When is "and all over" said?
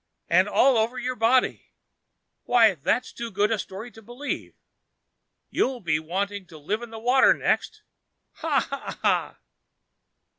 0.27-0.97